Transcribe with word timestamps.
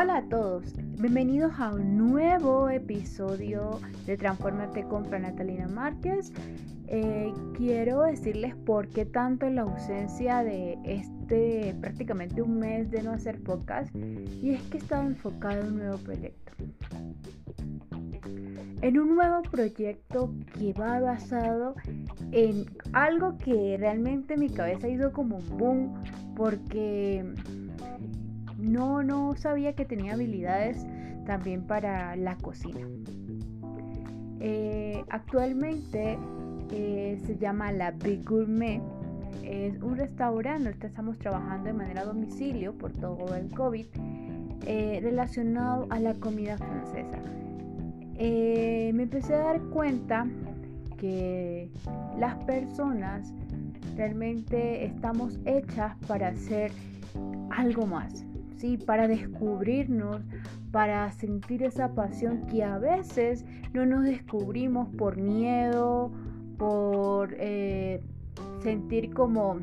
Hola 0.00 0.16
a 0.16 0.28
todos, 0.30 0.64
bienvenidos 0.98 1.52
a 1.58 1.74
un 1.74 1.98
nuevo 1.98 2.70
episodio 2.70 3.82
de 4.06 4.16
Transformate 4.16 4.84
con 4.84 5.10
Natalina 5.10 5.68
Márquez. 5.68 6.32
Eh, 6.86 7.30
quiero 7.54 8.04
decirles 8.04 8.54
por 8.64 8.88
qué 8.88 9.04
tanto 9.04 9.50
la 9.50 9.60
ausencia 9.60 10.42
de 10.42 10.78
este 10.84 11.76
prácticamente 11.82 12.40
un 12.40 12.60
mes 12.60 12.90
de 12.90 13.02
no 13.02 13.10
hacer 13.10 13.42
podcast 13.42 13.94
y 13.94 14.52
es 14.54 14.62
que 14.70 14.78
he 14.78 14.80
estado 14.80 15.02
enfocado 15.02 15.60
en 15.60 15.66
un 15.66 15.78
nuevo 15.80 15.98
proyecto. 15.98 16.52
En 18.80 18.98
un 18.98 19.14
nuevo 19.14 19.42
proyecto 19.42 20.32
que 20.58 20.72
va 20.72 20.98
basado 20.98 21.74
en 22.32 22.64
algo 22.94 23.36
que 23.36 23.76
realmente 23.78 24.38
mi 24.38 24.48
cabeza 24.48 24.88
hizo 24.88 25.12
como 25.12 25.36
un 25.36 25.58
boom 25.58 26.04
porque 26.34 27.22
no, 28.70 29.02
no 29.02 29.34
sabía 29.36 29.74
que 29.74 29.84
tenía 29.84 30.14
habilidades 30.14 30.86
también 31.26 31.66
para 31.66 32.14
la 32.16 32.36
cocina. 32.36 32.86
Eh, 34.38 35.04
actualmente 35.10 36.16
eh, 36.70 37.20
se 37.26 37.36
llama 37.36 37.72
La 37.72 37.90
Big 37.90 38.24
Gourmet. 38.24 38.80
Es 39.42 39.80
un 39.82 39.96
restaurante, 39.96 40.86
estamos 40.86 41.18
trabajando 41.18 41.64
de 41.64 41.72
manera 41.72 42.02
a 42.02 42.04
domicilio 42.04 42.72
por 42.72 42.92
todo 42.92 43.34
el 43.34 43.52
COVID, 43.52 43.86
eh, 44.66 45.00
relacionado 45.02 45.88
a 45.90 45.98
la 45.98 46.14
comida 46.14 46.56
francesa. 46.56 47.18
me 48.16 49.02
empecé 49.02 49.34
a 49.34 49.38
dar 49.38 49.60
cuenta 49.70 50.26
que 50.96 51.70
las 52.18 52.36
personas 52.44 53.34
realmente 53.96 54.84
estamos 54.84 55.40
hechas 55.44 55.96
para 56.06 56.28
hacer 56.28 56.70
algo 57.50 57.86
más 57.86 58.24
para 58.86 59.08
descubrirnos, 59.08 60.20
para 60.70 61.10
sentir 61.12 61.62
esa 61.62 61.94
pasión 61.94 62.46
que 62.46 62.62
a 62.62 62.78
veces 62.78 63.44
no 63.72 63.86
nos 63.86 64.04
descubrimos 64.04 64.88
por 64.96 65.16
miedo, 65.16 66.10
por 66.58 67.34
eh, 67.38 68.02
sentir 68.62 69.12
como 69.14 69.60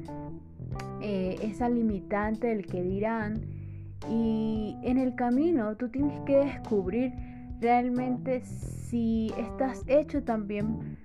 eh, 1.01 1.35
esa 1.41 1.69
limitante 1.69 2.47
del 2.47 2.65
que 2.65 2.81
dirán. 2.81 3.41
Y 4.09 4.75
en 4.83 4.97
el 4.97 5.15
camino 5.15 5.75
tú 5.75 5.89
tienes 5.89 6.19
que 6.21 6.37
descubrir 6.37 7.13
realmente 7.59 8.41
si 8.41 9.31
estás 9.37 9.83
hecho 9.87 10.23
también 10.23 10.97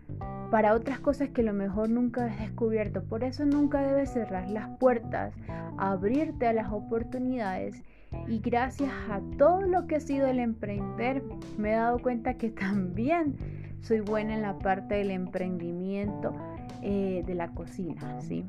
para 0.52 0.74
otras 0.74 1.00
cosas 1.00 1.30
que 1.30 1.40
a 1.40 1.44
lo 1.44 1.54
mejor 1.54 1.88
nunca 1.88 2.26
has 2.26 2.38
descubierto. 2.38 3.02
Por 3.02 3.24
eso 3.24 3.46
nunca 3.46 3.80
debes 3.80 4.10
cerrar 4.10 4.50
las 4.50 4.68
puertas, 4.76 5.32
abrirte 5.78 6.46
a 6.46 6.52
las 6.52 6.70
oportunidades 6.70 7.82
y 8.28 8.38
gracias 8.40 8.92
a 9.08 9.22
todo 9.38 9.62
lo 9.62 9.86
que 9.86 9.96
ha 9.96 10.00
sido 10.00 10.26
el 10.26 10.38
emprender, 10.38 11.22
me 11.56 11.72
he 11.72 11.76
dado 11.76 12.00
cuenta 12.00 12.34
que 12.34 12.50
también 12.50 13.34
soy 13.80 14.00
buena 14.00 14.34
en 14.34 14.42
la 14.42 14.58
parte 14.58 14.96
del 14.96 15.12
emprendimiento 15.12 16.34
eh, 16.82 17.22
de 17.26 17.34
la 17.34 17.48
cocina, 17.48 18.20
¿sí? 18.20 18.44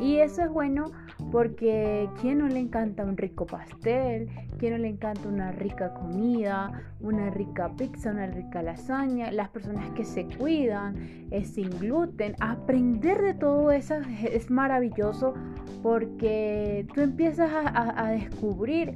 Y 0.00 0.16
eso 0.16 0.42
es 0.42 0.50
bueno 0.50 0.90
porque 1.30 2.08
¿quién 2.20 2.38
no 2.38 2.48
le 2.48 2.58
encanta 2.58 3.04
un 3.04 3.16
rico 3.16 3.46
pastel? 3.46 4.28
¿Quién 4.58 4.72
no 4.72 4.78
le 4.78 4.88
encanta 4.88 5.28
una 5.28 5.52
rica 5.52 5.94
comida? 5.94 6.82
Una 7.00 7.30
rica 7.30 7.70
pizza, 7.76 8.10
una 8.10 8.26
rica 8.26 8.62
lasaña. 8.62 9.30
Las 9.30 9.48
personas 9.50 9.90
que 9.90 10.04
se 10.04 10.26
cuidan, 10.26 11.28
es 11.30 11.48
sin 11.54 11.70
gluten. 11.70 12.34
Aprender 12.40 13.20
de 13.22 13.34
todo 13.34 13.70
eso 13.70 13.94
es 14.22 14.50
maravilloso 14.50 15.34
porque 15.82 16.86
tú 16.94 17.00
empiezas 17.00 17.50
a 17.52 18.08
descubrir 18.10 18.94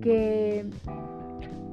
que 0.00 0.66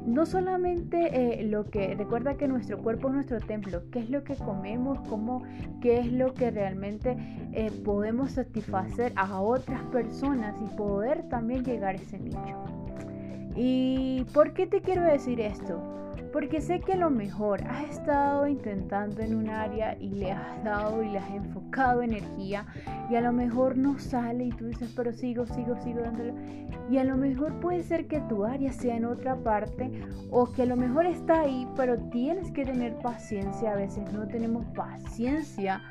no 0.09 0.25
solamente 0.25 1.39
eh, 1.39 1.43
lo 1.43 1.65
que 1.69 1.93
recuerda 1.93 2.35
que 2.35 2.47
nuestro 2.47 2.79
cuerpo 2.79 3.09
es 3.09 3.13
nuestro 3.13 3.39
templo, 3.39 3.83
qué 3.91 3.99
es 3.99 4.09
lo 4.09 4.23
que 4.23 4.35
comemos, 4.35 4.99
cómo, 5.07 5.43
qué 5.81 5.99
es 5.99 6.11
lo 6.11 6.33
que 6.33 6.49
realmente 6.49 7.15
eh, 7.53 7.71
podemos 7.85 8.31
satisfacer 8.31 9.13
a 9.15 9.39
otras 9.39 9.81
personas 9.91 10.55
y 10.61 10.75
poder 10.75 11.29
también 11.29 11.63
llegar 11.63 11.95
a 11.95 11.97
ese 11.99 12.19
nicho. 12.19 12.39
¿Y 13.61 14.23
por 14.33 14.53
qué 14.53 14.67
te 14.67 14.79
quiero 14.79 15.03
decir 15.03 15.41
esto? 15.41 15.83
Porque 16.31 16.61
sé 16.61 16.79
que 16.79 16.93
a 16.93 16.95
lo 16.95 17.09
mejor 17.09 17.61
has 17.67 17.89
estado 17.89 18.47
intentando 18.47 19.21
en 19.21 19.35
un 19.35 19.49
área 19.49 19.97
y 19.99 20.11
le 20.11 20.31
has 20.31 20.63
dado 20.63 21.03
y 21.03 21.09
le 21.09 21.17
has 21.17 21.29
enfocado 21.29 22.01
energía 22.01 22.65
y 23.09 23.15
a 23.15 23.21
lo 23.21 23.33
mejor 23.33 23.75
no 23.75 23.99
sale 23.99 24.45
y 24.45 24.51
tú 24.51 24.67
dices, 24.67 24.93
pero 24.95 25.11
sigo, 25.11 25.45
sigo, 25.45 25.75
sigo 25.83 25.99
dándolo. 25.99 26.35
Y 26.89 26.99
a 26.99 27.03
lo 27.03 27.17
mejor 27.17 27.59
puede 27.59 27.83
ser 27.83 28.07
que 28.07 28.21
tu 28.21 28.45
área 28.45 28.71
sea 28.71 28.95
en 28.95 29.03
otra 29.03 29.35
parte 29.35 29.91
o 30.31 30.49
que 30.53 30.61
a 30.61 30.65
lo 30.65 30.77
mejor 30.77 31.05
está 31.05 31.41
ahí, 31.41 31.67
pero 31.75 31.97
tienes 32.11 32.51
que 32.51 32.63
tener 32.63 32.95
paciencia. 32.99 33.73
A 33.73 33.75
veces 33.75 34.09
no 34.13 34.25
tenemos 34.25 34.65
paciencia 34.67 35.81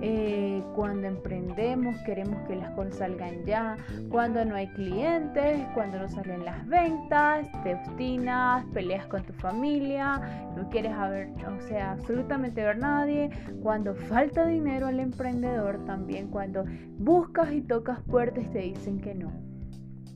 eh, 0.00 0.62
cuando 0.74 1.06
emprendemos, 1.06 1.96
queremos 2.04 2.40
que 2.46 2.56
las 2.56 2.70
cosas 2.72 2.96
salgan 2.96 3.44
ya, 3.44 3.76
cuando 4.10 4.44
no 4.44 4.54
hay 4.54 4.68
clientes, 4.68 5.66
cuando 5.74 5.98
no 5.98 6.08
salen 6.08 6.44
las 6.44 6.66
ventas, 6.66 7.05
te 7.08 7.74
obstinas, 7.74 8.64
peleas 8.72 9.06
con 9.06 9.22
tu 9.22 9.32
familia, 9.34 10.50
no 10.56 10.68
quieres 10.70 10.92
ver, 11.10 11.28
o 11.46 11.60
sea, 11.60 11.92
absolutamente 11.92 12.62
ver 12.62 12.78
nadie, 12.78 13.30
cuando 13.62 13.94
falta 13.94 14.46
dinero 14.46 14.86
al 14.86 15.00
emprendedor 15.00 15.84
también, 15.84 16.28
cuando 16.28 16.64
buscas 16.98 17.52
y 17.52 17.60
tocas 17.60 18.00
puertas 18.02 18.50
te 18.50 18.60
dicen 18.60 19.00
que 19.00 19.14
no. 19.14 19.32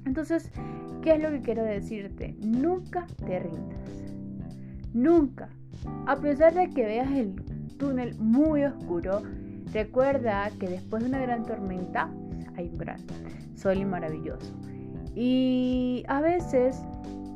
Entonces, 0.05 0.51
¿qué 1.03 1.15
es 1.15 1.23
lo 1.23 1.31
que 1.31 1.41
quiero 1.41 1.62
decirte? 1.62 2.34
Nunca 2.41 3.07
te 3.25 3.39
rindas. 3.39 4.15
Nunca. 4.93 5.49
A 6.07 6.17
pesar 6.17 6.55
de 6.55 6.71
que 6.71 6.84
veas 6.84 7.11
el 7.12 7.34
túnel 7.78 8.19
muy 8.19 8.65
oscuro, 8.65 9.22
recuerda 9.72 10.51
que 10.59 10.69
después 10.69 11.03
de 11.03 11.11
una 11.11 11.21
gran 11.21 11.45
tormenta 11.45 12.11
hay 12.57 12.69
un 12.69 12.78
gran 12.78 13.01
sol 13.55 13.78
y 13.78 13.84
maravilloso. 13.84 14.55
Y 15.15 16.04
a 16.09 16.21
veces 16.21 16.81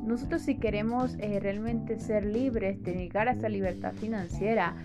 nosotros 0.05 0.43
si 0.43 0.55
queremos 0.55 1.15
eh, 1.19 1.39
realmente 1.39 1.99
ser 1.99 2.25
libres, 2.25 2.81
llegar 2.83 3.27
a 3.27 3.31
esa 3.31 3.49
libertad 3.49 3.93
financiera, 3.93 4.75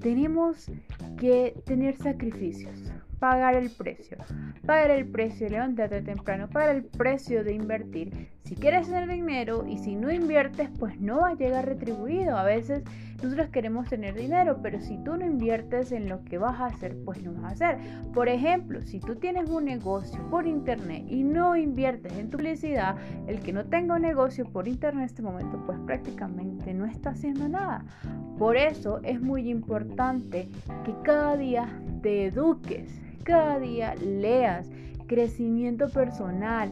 tenemos 0.00 0.70
que 1.18 1.54
tener 1.64 1.96
sacrificios 1.96 2.92
pagar 3.18 3.54
el 3.54 3.70
precio. 3.70 4.18
Pagar 4.64 4.90
el 4.90 5.06
precio, 5.06 5.48
levantarte 5.48 6.02
temprano, 6.02 6.48
pagar 6.48 6.76
el 6.76 6.84
precio 6.84 7.44
de 7.44 7.54
invertir. 7.54 8.30
Si 8.44 8.54
quieres 8.54 8.86
tener 8.86 9.08
dinero 9.08 9.64
y 9.66 9.78
si 9.78 9.96
no 9.96 10.12
inviertes, 10.12 10.68
pues 10.78 11.00
no 11.00 11.20
va 11.20 11.30
a 11.30 11.34
llegar 11.34 11.66
retribuido. 11.66 12.36
A 12.36 12.44
veces 12.44 12.82
nosotros 13.22 13.48
queremos 13.48 13.88
tener 13.88 14.14
dinero, 14.14 14.58
pero 14.62 14.80
si 14.80 14.98
tú 14.98 15.16
no 15.16 15.24
inviertes 15.24 15.90
en 15.90 16.08
lo 16.08 16.22
que 16.24 16.38
vas 16.38 16.60
a 16.60 16.66
hacer, 16.66 16.96
pues 17.04 17.22
no 17.22 17.32
vas 17.32 17.44
a 17.44 17.70
hacer. 17.70 17.78
Por 18.12 18.28
ejemplo, 18.28 18.82
si 18.82 19.00
tú 19.00 19.16
tienes 19.16 19.48
un 19.50 19.64
negocio 19.64 20.20
por 20.30 20.46
internet 20.46 21.04
y 21.08 21.22
no 21.22 21.56
inviertes 21.56 22.12
en 22.12 22.30
tu 22.30 22.36
publicidad, 22.36 22.96
el 23.26 23.40
que 23.40 23.52
no 23.52 23.64
tenga 23.64 23.96
un 23.96 24.02
negocio 24.02 24.44
por 24.44 24.68
internet 24.68 24.98
en 25.00 25.04
este 25.06 25.22
momento, 25.22 25.62
pues 25.64 25.78
prácticamente 25.86 26.74
no 26.74 26.84
está 26.84 27.10
haciendo 27.10 27.48
nada. 27.48 27.84
Por 28.38 28.56
eso 28.56 29.00
es 29.02 29.20
muy 29.20 29.48
importante 29.48 30.48
que 30.84 30.94
cada 31.02 31.36
día 31.36 31.66
te 32.02 32.26
eduques 32.26 33.05
cada 33.26 33.58
día 33.58 33.94
leas, 33.96 34.70
crecimiento 35.08 35.88
personal, 35.88 36.70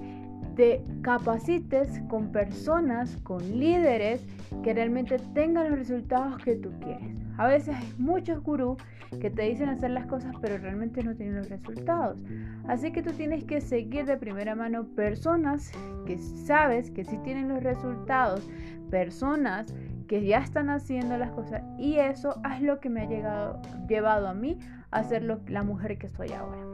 te 0.54 0.80
capacites 1.02 2.00
con 2.08 2.30
personas, 2.30 3.16
con 3.24 3.58
líderes 3.58 4.24
que 4.62 4.72
realmente 4.72 5.18
tengan 5.34 5.70
los 5.70 5.80
resultados 5.80 6.40
que 6.44 6.54
tú 6.54 6.70
quieres. 6.80 7.12
A 7.36 7.48
veces 7.48 7.74
hay 7.74 7.92
muchos 7.98 8.40
gurús 8.40 8.78
que 9.20 9.30
te 9.30 9.42
dicen 9.42 9.68
hacer 9.68 9.90
las 9.90 10.06
cosas 10.06 10.34
pero 10.40 10.56
realmente 10.58 11.02
no 11.02 11.16
tienen 11.16 11.36
los 11.36 11.48
resultados. 11.48 12.22
Así 12.68 12.92
que 12.92 13.02
tú 13.02 13.10
tienes 13.12 13.42
que 13.44 13.60
seguir 13.60 14.06
de 14.06 14.16
primera 14.16 14.54
mano 14.54 14.84
personas 14.84 15.72
que 16.06 16.18
sabes 16.18 16.92
que 16.92 17.04
sí 17.04 17.18
tienen 17.24 17.48
los 17.48 17.64
resultados, 17.64 18.48
personas 18.90 19.74
que 20.06 20.24
ya 20.24 20.38
están 20.38 20.70
haciendo 20.70 21.18
las 21.18 21.32
cosas 21.32 21.62
y 21.78 21.96
eso 21.96 22.40
es 22.54 22.62
lo 22.62 22.78
que 22.78 22.90
me 22.90 23.02
ha 23.02 23.08
llegado, 23.08 23.60
llevado 23.88 24.28
a 24.28 24.34
mí 24.34 24.58
a 24.94 25.02
la 25.48 25.62
mujer 25.62 25.98
que 25.98 26.08
soy 26.08 26.32
ahora. 26.32 26.64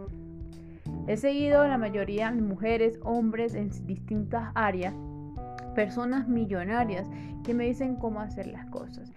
He 1.06 1.16
seguido 1.16 1.66
la 1.66 1.78
mayoría 1.78 2.30
de 2.30 2.40
mujeres, 2.40 3.00
hombres 3.02 3.54
en 3.54 3.70
distintas 3.86 4.52
áreas, 4.54 4.94
personas 5.74 6.28
millonarias 6.28 7.08
que 7.44 7.54
me 7.54 7.64
dicen 7.64 7.96
cómo 7.96 8.20
hacer 8.20 8.46
las 8.46 8.66
cosas. 8.66 9.10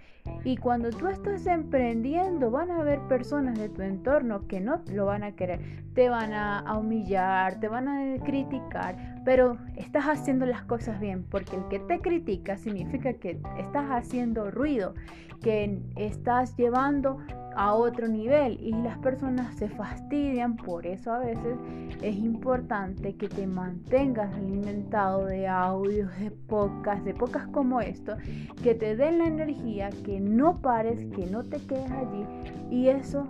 Y 0.45 0.57
cuando 0.57 0.89
tú 0.89 1.07
estás 1.07 1.45
emprendiendo, 1.47 2.49
van 2.49 2.71
a 2.71 2.79
haber 2.79 2.99
personas 3.07 3.59
de 3.59 3.69
tu 3.69 3.81
entorno 3.81 4.47
que 4.47 4.61
no 4.61 4.81
lo 4.91 5.05
van 5.05 5.23
a 5.23 5.33
querer, 5.33 5.59
te 5.93 6.09
van 6.09 6.33
a, 6.33 6.77
humillar, 6.77 7.59
te 7.59 7.67
van 7.67 7.87
a 7.87 8.23
criticar, 8.23 9.21
pero 9.25 9.57
estás 9.75 10.05
haciendo 10.05 10.45
las 10.45 10.63
cosas 10.63 10.99
bien, 10.99 11.23
porque 11.29 11.57
el 11.57 11.67
que 11.67 11.79
te 11.79 11.99
critica 11.99 12.57
significa 12.57 13.13
que 13.13 13.39
estás 13.57 13.89
haciendo 13.91 14.49
ruido, 14.49 14.95
que 15.41 15.81
estás 15.95 16.55
llevando 16.55 17.19
a 17.55 17.73
otro 17.73 18.07
nivel 18.07 18.59
y 18.59 18.71
las 18.71 18.97
personas 18.99 19.55
se 19.55 19.69
fastidian, 19.69 20.55
por 20.55 20.85
eso 20.85 21.13
a 21.13 21.19
veces 21.19 21.57
es 22.01 22.15
importante 22.15 23.15
que 23.15 23.29
te 23.29 23.47
mantengas 23.47 24.33
alimentado 24.35 25.25
de 25.25 25.47
audios, 25.47 26.09
de 26.19 26.31
podcast, 26.31 27.03
de 27.03 27.13
podcast 27.13 27.51
como 27.51 27.81
esto, 27.81 28.15
que 28.61 28.75
te 28.75 28.95
den 28.95 29.19
la 29.19 29.25
energía, 29.25 29.89
que 30.03 30.19
no 30.19 30.61
pares, 30.61 31.05
que 31.15 31.25
no 31.27 31.43
te 31.43 31.57
quedes 31.57 31.91
allí 31.91 32.25
y 32.69 32.89
eso 32.89 33.27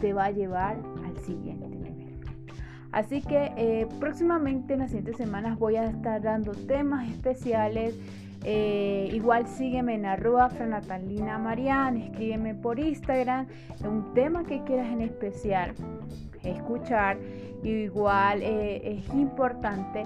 te 0.00 0.12
va 0.12 0.26
a 0.26 0.30
llevar 0.30 0.78
al 1.04 1.18
siguiente 1.18 1.68
nivel. 1.68 1.82
Así 2.92 3.22
que 3.22 3.52
eh, 3.56 3.86
próximamente 4.00 4.74
en 4.74 4.80
las 4.80 4.90
siguientes 4.90 5.16
semanas 5.16 5.58
voy 5.58 5.76
a 5.76 5.84
estar 5.84 6.20
dando 6.20 6.52
temas 6.52 7.08
especiales 7.08 7.98
eh, 8.44 9.08
igual 9.12 9.46
sígueme 9.46 9.94
en 9.94 10.06
arroba 10.06 10.48
Natalina 10.48 11.38
Marian, 11.38 11.96
escríbeme 11.96 12.54
por 12.54 12.78
Instagram 12.78 13.46
un 13.84 14.12
tema 14.14 14.44
que 14.44 14.62
quieras 14.64 14.88
en 14.88 15.02
especial 15.02 15.74
escuchar. 16.42 17.18
Igual 17.62 18.42
eh, 18.42 18.98
es 18.98 19.14
importante 19.14 20.04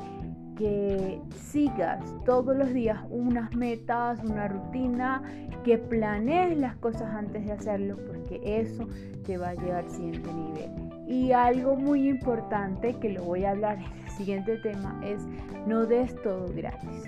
que 0.56 1.20
sigas 1.34 2.02
todos 2.24 2.56
los 2.56 2.72
días 2.72 2.98
unas 3.10 3.54
metas, 3.54 4.18
una 4.24 4.48
rutina, 4.48 5.22
que 5.64 5.78
planees 5.78 6.56
las 6.58 6.76
cosas 6.76 7.14
antes 7.14 7.44
de 7.44 7.52
hacerlo, 7.52 7.96
porque 8.06 8.40
eso 8.44 8.86
te 9.24 9.36
va 9.36 9.50
a 9.50 9.54
llevar 9.54 9.84
al 9.84 9.90
siguiente 9.90 10.32
nivel. 10.32 10.70
Y 11.06 11.32
algo 11.32 11.76
muy 11.76 12.08
importante 12.08 12.94
que 12.94 13.10
lo 13.10 13.24
voy 13.24 13.44
a 13.44 13.50
hablar 13.50 13.78
en 13.78 14.04
el 14.04 14.10
siguiente 14.10 14.56
tema 14.58 15.00
es 15.04 15.26
no 15.66 15.86
des 15.86 16.14
todo 16.22 16.46
gratis, 16.54 17.04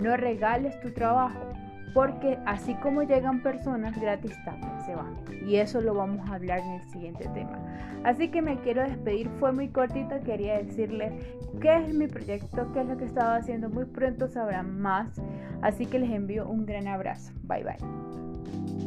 No 0.00 0.16
regales 0.16 0.78
tu 0.80 0.92
trabajo, 0.92 1.52
porque 1.94 2.38
así 2.46 2.74
como 2.76 3.02
llegan 3.02 3.42
personas 3.42 3.98
gratis 4.00 4.32
también 4.44 4.72
se 4.84 4.94
van. 4.94 5.14
Y 5.46 5.56
eso 5.56 5.80
lo 5.80 5.94
vamos 5.94 6.28
a 6.28 6.34
hablar 6.34 6.60
en 6.60 6.72
el 6.72 6.82
siguiente 6.90 7.28
tema. 7.34 7.58
Así 8.04 8.28
que 8.28 8.42
me 8.42 8.58
quiero 8.60 8.82
despedir, 8.82 9.28
fue 9.38 9.52
muy 9.52 9.68
cortito, 9.68 10.20
quería 10.24 10.58
decirles 10.58 11.12
qué 11.60 11.76
es 11.76 11.94
mi 11.94 12.06
proyecto, 12.06 12.72
qué 12.72 12.80
es 12.80 12.86
lo 12.86 12.96
que 12.96 13.04
estaba 13.04 13.36
haciendo. 13.36 13.68
Muy 13.68 13.84
pronto 13.84 14.28
sabrán 14.28 14.80
más. 14.80 15.20
Así 15.60 15.86
que 15.86 15.98
les 15.98 16.10
envío 16.10 16.48
un 16.48 16.66
gran 16.66 16.88
abrazo. 16.88 17.32
Bye 17.44 17.64
bye. 17.64 18.81